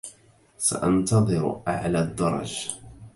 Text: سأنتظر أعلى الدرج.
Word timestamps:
سأنتظر 0.57 1.61
أعلى 1.67 1.99
الدرج. 1.99 2.67